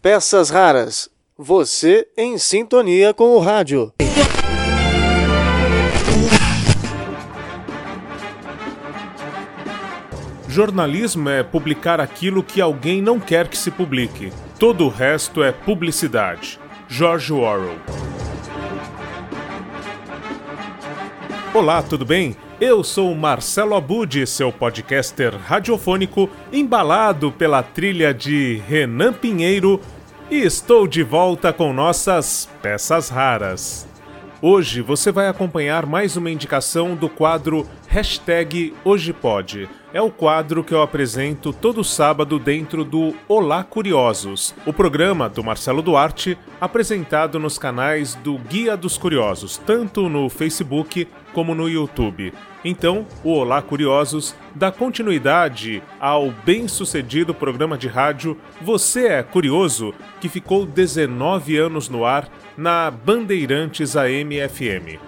[0.00, 1.10] Peças raras.
[1.36, 3.92] Você em sintonia com o rádio.
[10.48, 14.32] Jornalismo é publicar aquilo que alguém não quer que se publique.
[14.60, 16.60] Todo o resto é publicidade.
[16.88, 17.80] George Orwell.
[21.52, 22.36] Olá, tudo bem?
[22.58, 29.78] Eu sou Marcelo Abud, seu podcaster radiofônico, embalado pela trilha de Renan Pinheiro,
[30.30, 33.86] e estou de volta com nossas peças raras.
[34.40, 39.68] Hoje você vai acompanhar mais uma indicação do quadro Hashtag Hoje Pode.
[39.96, 45.42] É o quadro que eu apresento todo sábado dentro do Olá Curiosos, o programa do
[45.42, 52.34] Marcelo Duarte, apresentado nos canais do Guia dos Curiosos, tanto no Facebook como no YouTube.
[52.62, 60.28] Então, o Olá Curiosos dá continuidade ao bem-sucedido programa de rádio Você é Curioso, que
[60.28, 65.00] ficou 19 anos no ar na Bandeirantes AM FM.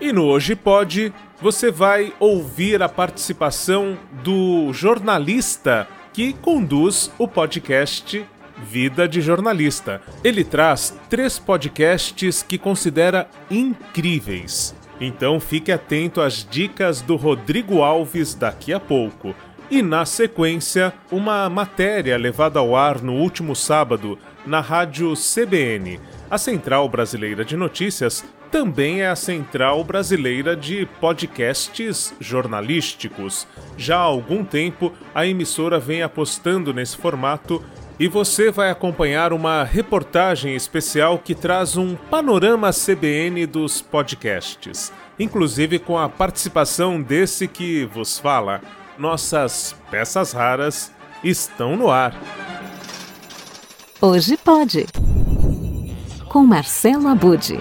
[0.00, 8.26] E no Hoje Pode, você vai ouvir a participação do jornalista que conduz o podcast
[8.58, 10.00] Vida de Jornalista.
[10.24, 14.74] Ele traz três podcasts que considera incríveis.
[15.00, 19.34] Então fique atento às dicas do Rodrigo Alves daqui a pouco.
[19.70, 26.00] E na sequência, uma matéria levada ao ar no último sábado na rádio CBN.
[26.30, 28.24] A Central Brasileira de Notícias
[28.56, 33.46] também é a Central Brasileira de Podcasts Jornalísticos.
[33.76, 37.62] Já há algum tempo, a emissora vem apostando nesse formato
[38.00, 45.78] e você vai acompanhar uma reportagem especial que traz um panorama CBN dos podcasts, inclusive
[45.78, 48.62] com a participação desse que vos fala.
[48.96, 50.90] Nossas peças raras
[51.22, 52.18] estão no ar.
[54.00, 54.86] Hoje pode.
[56.30, 57.60] Com Marcelo Abude.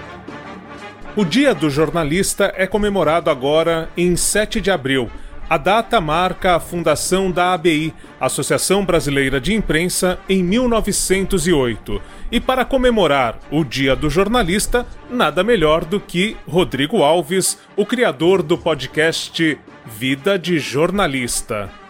[1.18, 5.10] O Dia do Jornalista é comemorado agora em 7 de abril.
[5.50, 12.02] A data marca a fundação da ABI, Associação Brasileira de Imprensa, em 1908.
[12.30, 18.44] E para comemorar o Dia do Jornalista, nada melhor do que Rodrigo Alves, o criador
[18.44, 21.85] do podcast Vida de Jornalista.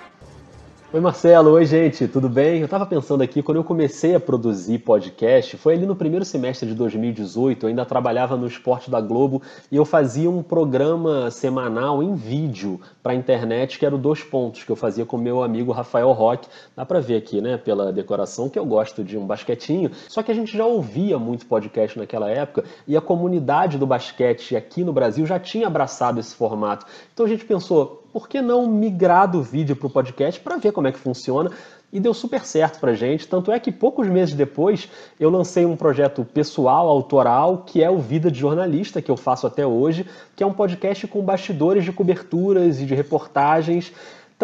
[0.95, 2.59] Oi Marcelo, oi gente, tudo bem?
[2.59, 6.69] Eu estava pensando aqui, quando eu comecei a produzir podcast, foi ali no primeiro semestre
[6.69, 12.01] de 2018, eu ainda trabalhava no Esporte da Globo e eu fazia um programa semanal
[12.01, 15.43] em vídeo para a internet, que era o Dois Pontos, que eu fazia com meu
[15.43, 16.47] amigo Rafael Roque.
[16.73, 20.31] Dá para ver aqui, né, pela decoração, que eu gosto de um basquetinho, só que
[20.31, 24.93] a gente já ouvia muito podcast naquela época e a comunidade do basquete aqui no
[24.93, 26.85] Brasil já tinha abraçado esse formato.
[27.13, 30.71] Então a gente pensou, por que não migrar do vídeo para o podcast para ver
[30.71, 31.51] como é que funciona?
[31.91, 33.27] E deu super certo para gente.
[33.27, 34.89] Tanto é que poucos meses depois
[35.19, 39.45] eu lancei um projeto pessoal, autoral, que é o Vida de Jornalista, que eu faço
[39.45, 43.91] até hoje, que é um podcast com bastidores de coberturas e de reportagens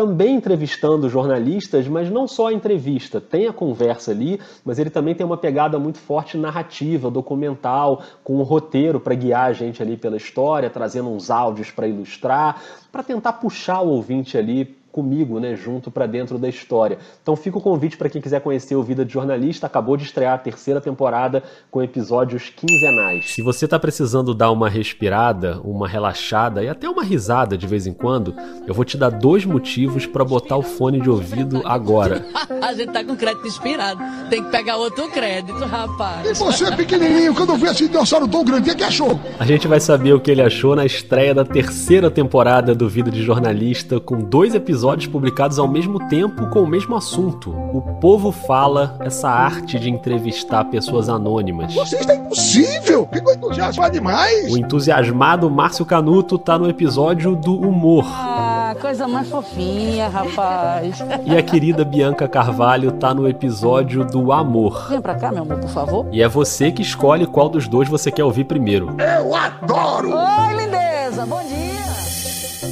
[0.01, 5.13] também entrevistando jornalistas, mas não só a entrevista, tem a conversa ali, mas ele também
[5.13, 9.95] tem uma pegada muito forte narrativa, documental, com um roteiro para guiar a gente ali
[9.95, 12.59] pela história, trazendo uns áudios para ilustrar,
[12.91, 16.97] para tentar puxar o ouvinte ali comigo, né, junto para dentro da história.
[17.21, 20.33] Então fica o convite para quem quiser conhecer o Vida de Jornalista, acabou de estrear
[20.33, 23.31] a terceira temporada com episódios quinzenais.
[23.31, 27.87] Se você está precisando dar uma respirada, uma relaxada e até uma risada de vez
[27.87, 28.35] em quando,
[28.67, 32.25] eu vou te dar dois motivos para botar o fone de ouvido agora.
[32.61, 36.29] a gente tá com crédito inspirado, tem que pegar outro crédito, rapaz.
[36.29, 39.19] E você, pequenininho, quando eu vi esse dinossauro tão grande, o que achou?
[39.39, 43.09] A gente vai saber o que ele achou na estreia da terceira temporada do Vida
[43.09, 47.51] de Jornalista com dois episódios episódios publicados ao mesmo tempo com o mesmo assunto.
[47.71, 51.71] O povo fala essa arte de entrevistar pessoas anônimas.
[51.75, 53.07] Você está impossível!
[53.13, 54.51] Ficou entusiasmado demais!
[54.51, 58.05] O entusiasmado Márcio Canuto tá no episódio do humor.
[58.07, 60.97] Ah, coisa mais fofinha, rapaz.
[61.25, 64.87] E a querida Bianca Carvalho tá no episódio do amor.
[64.89, 66.07] Vem pra cá, meu amor, por favor.
[66.11, 68.95] E é você que escolhe qual dos dois você quer ouvir primeiro.
[68.97, 70.09] Eu adoro!
[70.09, 71.60] Oi, lindeza, bom dia.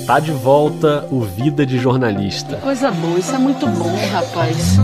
[0.10, 2.58] Tá de volta o Vida de Jornalista.
[2.58, 4.78] Coisa boa, isso é muito bom, rapaz.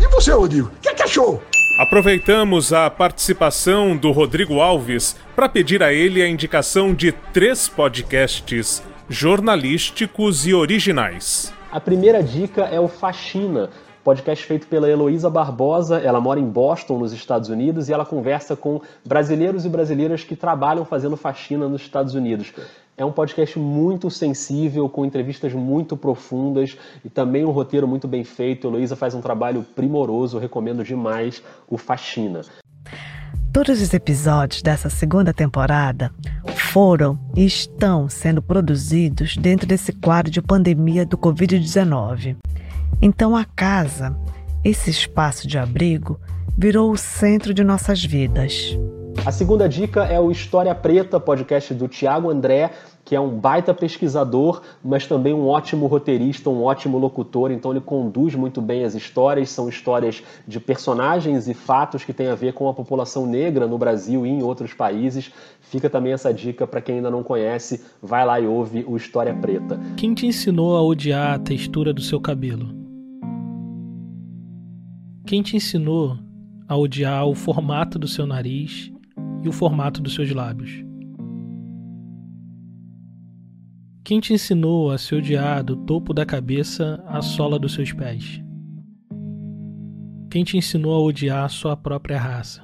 [0.00, 0.68] E você, Rodrigo?
[0.68, 1.42] O que, que achou?
[1.76, 8.80] Aproveitamos a participação do Rodrigo Alves para pedir a ele a indicação de três podcasts
[9.08, 11.52] jornalísticos e originais.
[11.72, 13.70] A primeira dica é o Faxina,
[14.04, 15.98] podcast feito pela Heloísa Barbosa.
[15.98, 20.36] Ela mora em Boston, nos Estados Unidos, e ela conversa com brasileiros e brasileiras que
[20.36, 22.52] trabalham fazendo faxina nos Estados Unidos.
[23.00, 28.22] É um podcast muito sensível, com entrevistas muito profundas e também um roteiro muito bem
[28.24, 28.70] feito.
[28.76, 32.42] A faz um trabalho primoroso, recomendo demais o Faxina.
[33.54, 36.12] Todos os episódios dessa segunda temporada
[36.54, 42.36] foram e estão sendo produzidos dentro desse quadro de pandemia do Covid-19.
[43.00, 44.14] Então a casa,
[44.62, 46.20] esse espaço de abrigo,
[46.54, 48.76] virou o centro de nossas vidas.
[49.24, 52.70] A segunda dica é o História Preta, podcast do Tiago André,
[53.04, 57.80] que é um baita pesquisador, mas também um ótimo roteirista, um ótimo locutor, então ele
[57.80, 62.54] conduz muito bem as histórias, são histórias de personagens e fatos que têm a ver
[62.54, 65.30] com a população negra no Brasil e em outros países.
[65.60, 69.34] Fica também essa dica para quem ainda não conhece, vai lá e ouve o História
[69.34, 69.78] Preta.
[69.96, 72.68] Quem te ensinou a odiar a textura do seu cabelo?
[75.26, 76.16] Quem te ensinou
[76.66, 78.90] a odiar o formato do seu nariz
[79.42, 80.84] e o formato dos seus lábios?
[84.02, 88.42] Quem te ensinou a se odiar do topo da cabeça à sola dos seus pés?
[90.30, 92.62] Quem te ensinou a odiar a sua própria raça?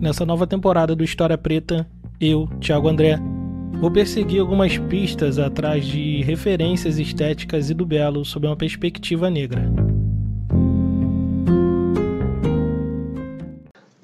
[0.00, 1.88] Nessa nova temporada do História Preta,
[2.20, 3.18] eu, Thiago André,
[3.80, 9.83] vou perseguir algumas pistas atrás de referências estéticas e do belo sob uma perspectiva negra.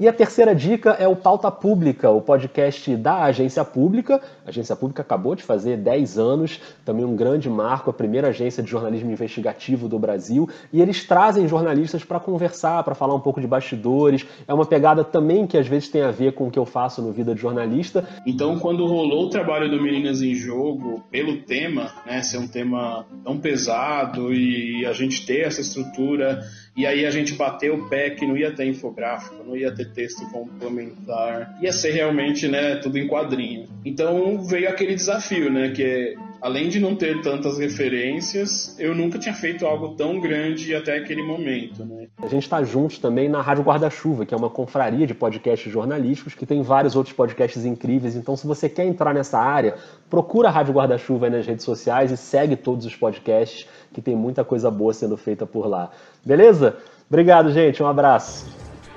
[0.00, 4.18] E a terceira dica é o Pauta Pública, o podcast da Agência Pública.
[4.46, 8.62] A Agência Pública acabou de fazer 10 anos, também um grande marco, a primeira agência
[8.62, 10.48] de jornalismo investigativo do Brasil.
[10.72, 14.24] E eles trazem jornalistas para conversar, para falar um pouco de bastidores.
[14.48, 17.02] É uma pegada também que às vezes tem a ver com o que eu faço
[17.02, 18.08] no Vida de Jornalista.
[18.26, 23.04] Então, quando rolou o trabalho do Meninas em Jogo, pelo tema, né, ser um tema
[23.22, 26.40] tão pesado e a gente ter essa estrutura
[26.76, 29.92] e aí a gente bateu o pé que não ia ter infográfico, não ia ter
[29.92, 33.68] texto complementar, ia ser realmente, né, tudo em quadrinho.
[33.84, 39.18] Então veio aquele desafio, né, que é além de não ter tantas referências, eu nunca
[39.18, 41.84] tinha feito algo tão grande até aquele momento.
[41.84, 42.08] Né?
[42.22, 46.34] A gente está juntos também na Rádio Guarda-Chuva, que é uma confraria de podcasts jornalísticos,
[46.34, 48.16] que tem vários outros podcasts incríveis.
[48.16, 49.74] Então, se você quer entrar nessa área,
[50.08, 54.44] procura a Rádio Guarda-Chuva nas redes sociais e segue todos os podcasts, que tem muita
[54.44, 55.90] coisa boa sendo feita por lá.
[56.24, 56.76] Beleza?
[57.08, 57.82] Obrigado, gente.
[57.82, 58.46] Um abraço.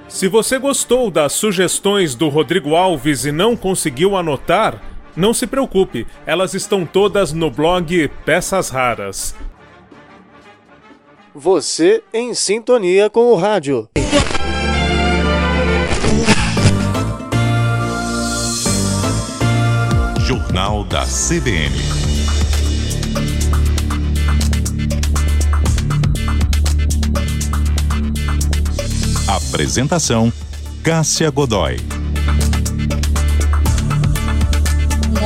[0.08, 6.08] Se você gostou das sugestões do Rodrigo Alves e não conseguiu anotar, não se preocupe,
[6.26, 9.36] elas estão todas no blog Peças Raras.
[11.36, 13.90] Você em sintonia com o rádio.
[20.20, 21.74] Jornal da CBN.
[29.28, 30.32] Apresentação:
[30.84, 31.93] Cássia Godoy.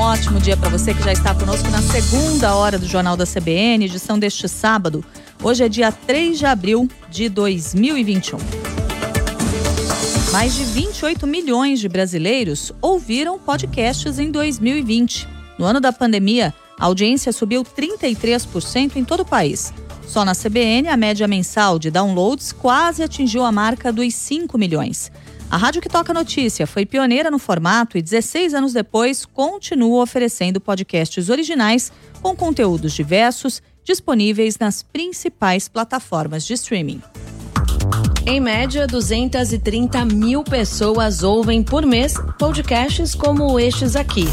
[0.08, 3.84] Ótimo dia para você que já está conosco na segunda hora do Jornal da CBN,
[3.84, 5.04] edição deste sábado.
[5.44, 8.38] Hoje é dia 3 de abril de 2021.
[10.32, 15.28] Mais de 28 milhões de brasileiros ouviram podcasts em 2020.
[15.60, 19.74] No ano da pandemia, a audiência subiu 33% em todo o país.
[20.08, 25.12] Só na CBN, a média mensal de downloads quase atingiu a marca dos 5 milhões.
[25.52, 30.60] A Rádio que Toca Notícia foi pioneira no formato e 16 anos depois continua oferecendo
[30.60, 37.02] podcasts originais com conteúdos diversos disponíveis nas principais plataformas de streaming.
[38.26, 44.26] Em média, 230 mil pessoas ouvem por mês podcasts como estes aqui.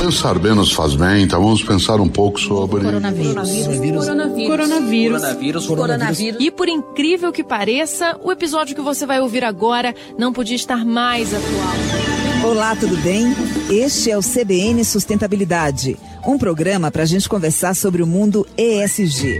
[0.00, 2.80] Pensar menos faz bem, então vamos pensar um pouco sobre.
[2.80, 3.34] Coronavírus.
[3.34, 4.06] Coronavírus.
[4.06, 4.48] Coronavírus.
[4.48, 5.66] Coronavírus.
[5.66, 6.40] Coronavírus.
[6.40, 10.86] E por incrível que pareça, o episódio que você vai ouvir agora não podia estar
[10.86, 12.50] mais atual.
[12.50, 13.26] Olá, tudo bem?
[13.68, 19.38] Este é o CBN Sustentabilidade, um programa para a gente conversar sobre o mundo ESG.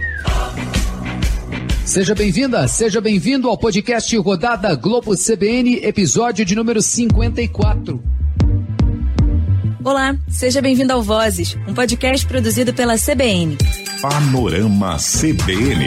[1.83, 8.20] Seja bem-vinda, seja bem-vindo ao podcast Rodada Globo CBN, episódio de número 54.
[9.83, 13.57] Olá, seja bem-vindo ao Vozes, um podcast produzido pela CBN.
[13.99, 15.85] Panorama CBN.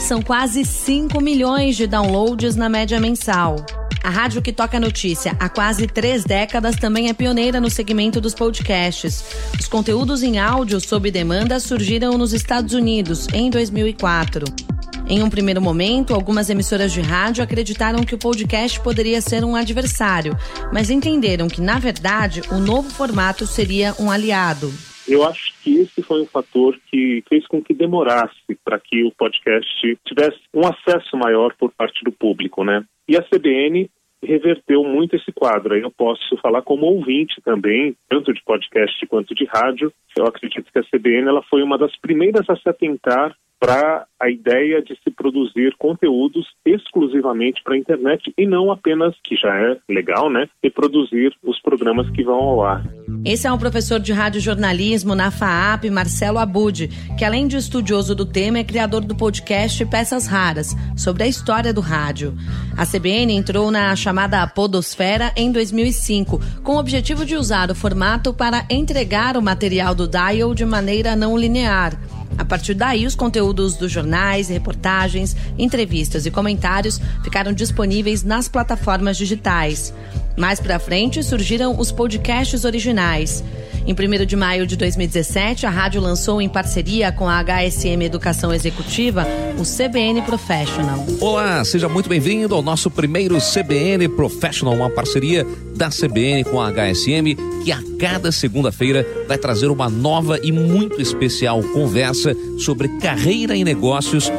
[0.00, 3.56] São quase 5 milhões de downloads na média mensal.
[4.04, 8.32] A rádio que toca notícia há quase três décadas também é pioneira no segmento dos
[8.32, 9.24] podcasts.
[9.58, 14.73] Os conteúdos em áudio sob demanda surgiram nos Estados Unidos em 2004.
[15.06, 19.54] Em um primeiro momento, algumas emissoras de rádio acreditaram que o podcast poderia ser um
[19.54, 20.32] adversário,
[20.72, 24.68] mas entenderam que, na verdade, o novo formato seria um aliado.
[25.06, 29.12] Eu acho que esse foi um fator que fez com que demorasse para que o
[29.12, 32.82] podcast tivesse um acesso maior por parte do público, né?
[33.06, 33.90] E a CBN
[34.22, 35.76] reverteu muito esse quadro.
[35.76, 39.92] Eu posso falar como ouvinte também, tanto de podcast quanto de rádio.
[40.16, 44.28] Eu acredito que a CBN ela foi uma das primeiras a se atentar para a
[44.28, 49.78] ideia de se produzir conteúdos exclusivamente para a internet e não apenas, que já é
[49.88, 52.84] legal, né, reproduzir os programas que vão ao ar.
[53.24, 58.26] Esse é um professor de radiojornalismo na FAAP, Marcelo Abud, que além de estudioso do
[58.26, 62.34] tema, é criador do podcast Peças Raras, sobre a história do rádio.
[62.76, 68.34] A CBN entrou na chamada Podosfera em 2005, com o objetivo de usar o formato
[68.34, 71.98] para entregar o material do dial de maneira não linear.
[72.36, 79.16] A partir daí, os conteúdos dos jornais, reportagens, entrevistas e comentários ficaram disponíveis nas plataformas
[79.16, 79.94] digitais.
[80.36, 83.44] Mais para frente surgiram os podcasts originais.
[83.86, 88.50] Em 1 de maio de 2017, a rádio lançou em parceria com a HSM Educação
[88.50, 89.26] Executiva
[89.58, 91.04] o CBN Professional.
[91.20, 96.72] Olá, seja muito bem-vindo ao nosso primeiro CBN Professional, uma parceria da CBN com a
[96.72, 103.54] HSM, que a cada segunda-feira vai trazer uma nova e muito especial conversa sobre carreira
[103.54, 104.32] e negócios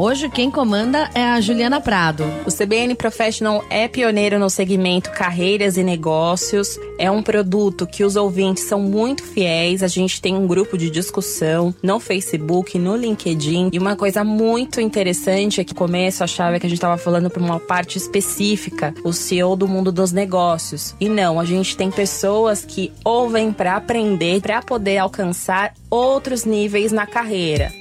[0.00, 2.22] Hoje quem comanda é a Juliana Prado.
[2.46, 6.78] O CBN Professional é pioneiro no segmento carreiras e negócios.
[7.00, 9.82] É um produto que os ouvintes são muito fiéis.
[9.82, 13.70] A gente tem um grupo de discussão no Facebook, no LinkedIn.
[13.72, 17.42] E uma coisa muito interessante é que começo achava que a gente estava falando para
[17.42, 20.94] uma parte específica, o CEO do mundo dos negócios.
[21.00, 26.92] E não, a gente tem pessoas que ouvem para aprender, para poder alcançar outros níveis
[26.92, 27.72] na carreira.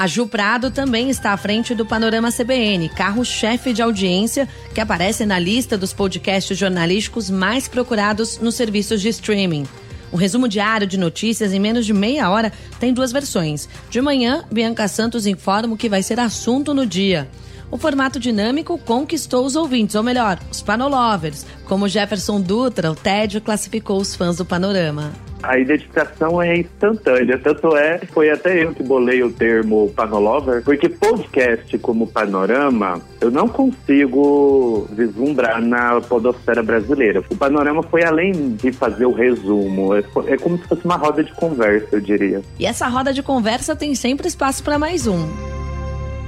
[0.00, 5.26] A Ju Prado também está à frente do Panorama CBN, carro-chefe de audiência que aparece
[5.26, 9.66] na lista dos podcasts jornalísticos mais procurados nos serviços de streaming.
[10.10, 13.68] O resumo diário de notícias em menos de meia hora tem duas versões.
[13.90, 17.28] De manhã, Bianca Santos informa o que vai ser assunto no dia.
[17.70, 23.40] O formato dinâmico conquistou os ouvintes, ou melhor, os panolovers, como Jefferson Dutra, o TED
[23.40, 25.12] classificou os fãs do Panorama
[25.42, 27.38] a identificação é instantânea.
[27.38, 33.30] Tanto é, foi até eu que bolei o termo panolover, porque podcast como panorama, eu
[33.30, 37.22] não consigo vislumbrar na podosfera brasileira.
[37.30, 41.22] O panorama foi além de fazer o resumo, é, é como se fosse uma roda
[41.22, 42.42] de conversa, eu diria.
[42.58, 45.49] E essa roda de conversa tem sempre espaço para mais um.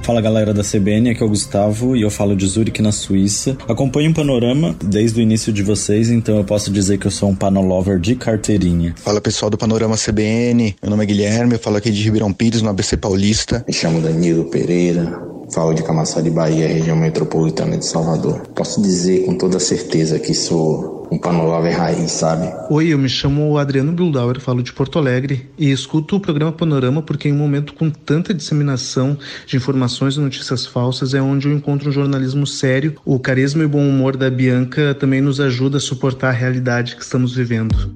[0.02, 3.56] Fala galera da CBN, aqui é o Gustavo e eu falo de Zurich, na Suíça.
[3.68, 7.28] Acompanho o Panorama desde o início de vocês, então eu posso dizer que eu sou
[7.28, 8.94] um panolover de carteirinha.
[8.96, 12.62] Fala pessoal do Panorama CBN, meu nome é Guilherme, eu falo aqui de Ribeirão Pires,
[12.62, 13.64] no ABC Paulista.
[13.66, 15.22] Me chamo Danilo Pereira,
[15.54, 18.40] falo de Camaçari, Bahia, região metropolitana de Salvador.
[18.56, 22.50] Posso dizer com toda certeza que sou um panorama raiz, sabe?
[22.70, 27.02] Oi, eu me chamo Adriano Bildauer, falo de Porto Alegre e escuto o programa Panorama
[27.02, 31.52] porque em um momento com tanta disseminação de informações e notícias falsas é onde eu
[31.52, 32.96] encontro um jornalismo sério.
[33.04, 37.02] O carisma e bom humor da Bianca também nos ajuda a suportar a realidade que
[37.02, 37.94] estamos vivendo.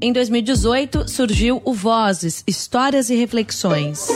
[0.00, 4.08] Em 2018 surgiu o Vozes, Histórias e Reflexões.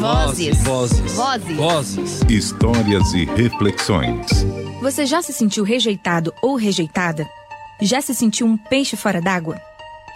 [0.00, 0.56] Vozes.
[0.62, 1.12] Vozes.
[1.12, 1.56] Vozes.
[1.56, 2.20] Vozes.
[2.30, 4.46] Histórias e reflexões.
[4.80, 7.26] Você já se sentiu rejeitado ou rejeitada?
[7.80, 9.60] Já se sentiu um peixe fora d'água?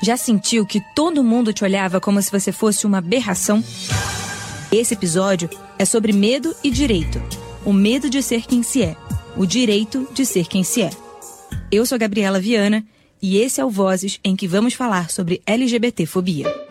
[0.02, 3.62] Já sentiu que todo mundo te olhava como se você fosse uma aberração?
[4.73, 7.21] Esse episódio é sobre medo e direito.
[7.64, 8.97] O medo de ser quem se é,
[9.37, 10.90] o direito de ser quem se é.
[11.71, 12.83] Eu sou Gabriela Viana
[13.21, 16.70] e esse é o Vozes em que vamos falar sobre LGBTfobia.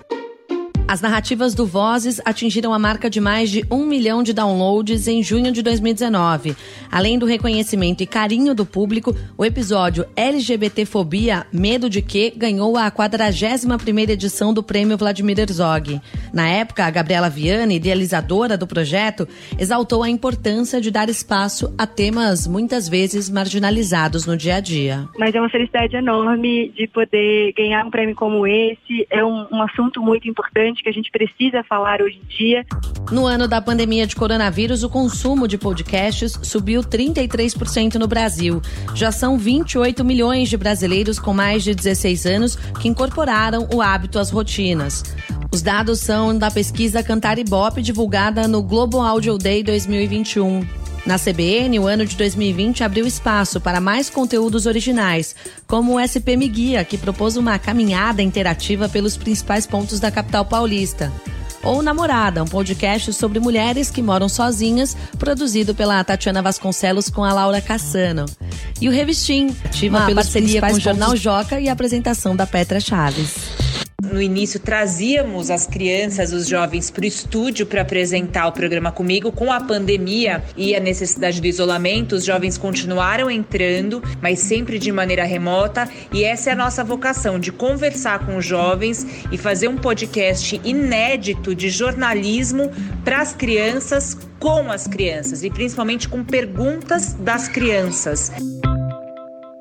[0.89, 5.21] As narrativas do Vozes atingiram a marca de mais de um milhão de downloads em
[5.21, 6.55] junho de 2019.
[6.91, 12.89] Além do reconhecimento e carinho do público, o episódio LGBTfobia Medo de Quê ganhou a
[12.89, 16.01] 41ª edição do Prêmio Vladimir Herzog.
[16.33, 19.27] Na época, a Gabriela Viana, idealizadora do projeto,
[19.59, 25.07] exaltou a importância de dar espaço a temas muitas vezes marginalizados no dia a dia.
[25.19, 29.05] Mas é uma felicidade enorme de poder ganhar um prêmio como esse.
[29.11, 32.65] É um, um assunto muito importante importante que a gente precisa falar hoje em dia.
[33.11, 38.61] No ano da pandemia de coronavírus, o consumo de podcasts subiu 33% no Brasil.
[38.95, 44.19] Já são 28 milhões de brasileiros com mais de 16 anos que incorporaram o hábito
[44.19, 45.03] às rotinas.
[45.51, 50.88] Os dados são da pesquisa Cantar Ibope divulgada no Global Audio Day 2021.
[51.05, 56.35] Na CBN, o ano de 2020 abriu espaço para mais conteúdos originais, como o SP
[56.37, 61.11] Me Guia, que propôs uma caminhada interativa pelos principais pontos da capital paulista.
[61.61, 67.33] Ou Namorada, um podcast sobre mulheres que moram sozinhas, produzido pela Tatiana Vasconcelos com a
[67.33, 68.25] Laura Cassano.
[68.79, 71.15] E o Revistim, ativa uma parceria com o Jornal.
[71.17, 73.68] Joca e a apresentação da Petra Chaves.
[74.13, 79.31] No início trazíamos as crianças, os jovens para o estúdio para apresentar o programa comigo.
[79.31, 84.91] Com a pandemia e a necessidade do isolamento, os jovens continuaram entrando, mas sempre de
[84.91, 85.89] maneira remota.
[86.11, 90.59] E essa é a nossa vocação de conversar com os jovens e fazer um podcast
[90.63, 92.71] inédito de jornalismo
[93.03, 98.31] para as crianças com as crianças e principalmente com perguntas das crianças.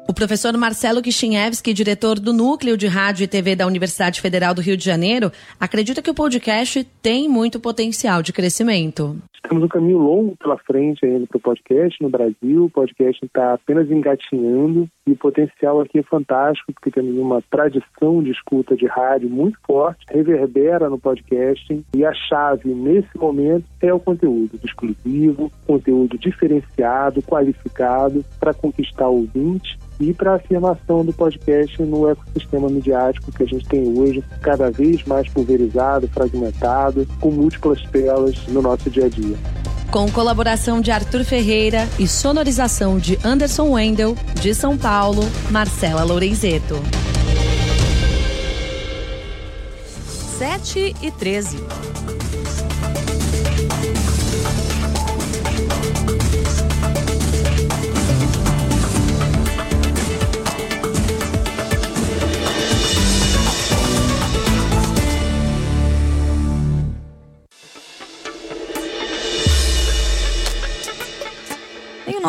[0.09, 4.63] O professor Marcelo Kishinevski, diretor do Núcleo de Rádio e TV da Universidade Federal do
[4.63, 9.19] Rio de Janeiro, acredita que o podcast tem muito potencial de crescimento.
[9.47, 12.65] Temos um caminho longo pela frente ainda para o podcast no Brasil.
[12.65, 18.23] O podcast está apenas engatinhando e o potencial aqui é fantástico, porque temos uma tradição
[18.23, 23.93] de escuta de rádio muito forte, reverbera no podcasting e a chave nesse momento é
[23.93, 31.13] o conteúdo exclusivo, conteúdo diferenciado, qualificado para conquistar o ouvinte e para a afirmação do
[31.13, 37.31] podcast no ecossistema midiático que a gente tem hoje, cada vez mais pulverizado, fragmentado, com
[37.31, 39.37] múltiplas telas no nosso dia a dia.
[39.91, 46.77] Com colaboração de Arthur Ferreira e sonorização de Anderson Wendel, de São Paulo, Marcela Lorenzeto.
[50.39, 51.57] 7 e 13.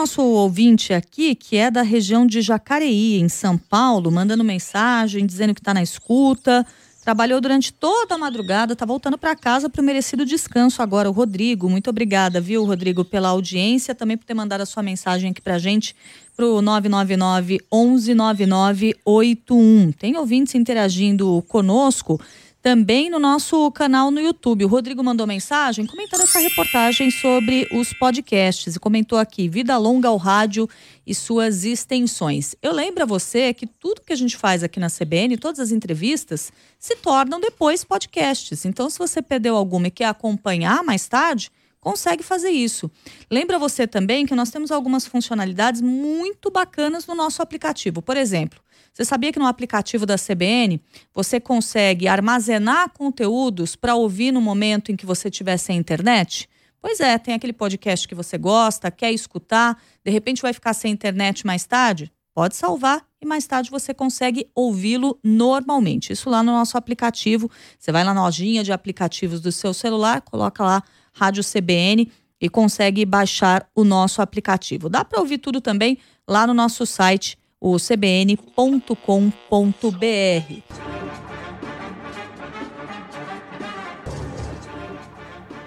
[0.09, 5.53] Nosso ouvinte aqui, que é da região de Jacareí, em São Paulo, mandando mensagem, dizendo
[5.53, 6.65] que está na escuta.
[7.03, 11.07] Trabalhou durante toda a madrugada, está voltando para casa para o merecido descanso agora.
[11.07, 15.29] O Rodrigo, muito obrigada, viu, Rodrigo, pela audiência, também por ter mandado a sua mensagem
[15.29, 15.95] aqui para a gente,
[16.35, 19.91] para o 999 119981.
[19.91, 22.19] Tem ouvintes interagindo conosco
[22.61, 24.65] também no nosso canal no YouTube.
[24.65, 30.09] O Rodrigo mandou mensagem comentando essa reportagem sobre os podcasts e comentou aqui: Vida longa
[30.09, 30.67] ao rádio
[31.05, 32.55] e suas extensões.
[32.61, 35.71] Eu lembro a você que tudo que a gente faz aqui na CBN, todas as
[35.71, 38.65] entrevistas, se tornam depois podcasts.
[38.65, 42.91] Então, se você perdeu alguma e quer acompanhar mais tarde, consegue fazer isso.
[43.31, 48.01] Lembra você também que nós temos algumas funcionalidades muito bacanas no nosso aplicativo.
[48.01, 48.59] Por exemplo,
[48.93, 50.81] você sabia que no aplicativo da CBN
[51.13, 56.49] você consegue armazenar conteúdos para ouvir no momento em que você estiver sem internet?
[56.81, 60.91] Pois é, tem aquele podcast que você gosta, quer escutar, de repente vai ficar sem
[60.91, 62.11] internet mais tarde?
[62.33, 66.13] Pode salvar e mais tarde você consegue ouvi-lo normalmente.
[66.13, 67.51] Isso lá no nosso aplicativo.
[67.77, 73.05] Você vai na lojinha de aplicativos do seu celular, coloca lá Rádio CBN e consegue
[73.05, 74.87] baixar o nosso aplicativo.
[74.87, 75.97] Dá para ouvir tudo também
[76.27, 78.39] lá no nosso site o cbn.com.br.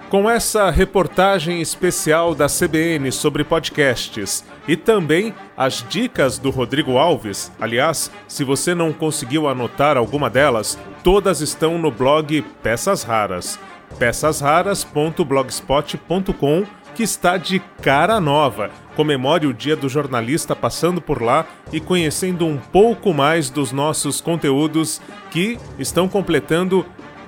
[0.08, 7.50] Com essa reportagem especial da CBN sobre podcasts e também as dicas do Rodrigo Alves,
[7.58, 13.58] aliás, se você não conseguiu anotar alguma delas, todas estão no blog Peças Raras,
[13.98, 18.70] peçasraras.blogspot.com que está de cara nova.
[18.94, 24.20] Comemore o Dia do Jornalista passando por lá e conhecendo um pouco mais dos nossos
[24.20, 25.00] conteúdos
[25.30, 26.84] que estão completando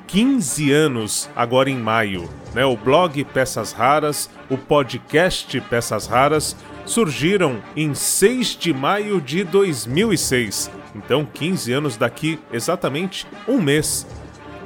[0.06, 2.28] 15 anos agora em maio.
[2.54, 2.64] Né?
[2.64, 10.70] O blog Peças Raras, o podcast Peças Raras surgiram em 6 de maio de 2006.
[10.94, 14.06] Então, 15 anos daqui exatamente um mês.